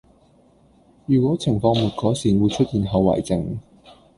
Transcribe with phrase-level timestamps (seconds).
[1.05, 3.59] 如果情況沒改善會出現後遺症